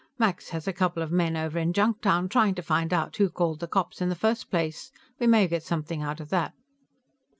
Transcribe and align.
Max 0.17 0.49
has 0.49 0.67
a 0.67 0.73
couple 0.73 1.03
of 1.03 1.11
men 1.11 1.37
over 1.37 1.59
in 1.59 1.73
Junktown, 1.73 2.27
trying 2.27 2.55
to 2.55 2.63
find 2.63 2.91
out 2.91 3.15
who 3.17 3.29
called 3.29 3.59
the 3.59 3.67
cops 3.67 4.01
in 4.01 4.09
the 4.09 4.15
first 4.15 4.49
place. 4.49 4.91
We 5.19 5.27
may 5.27 5.47
get 5.47 5.61
something 5.61 6.01
out 6.01 6.19
of 6.19 6.29
that." 6.31 6.55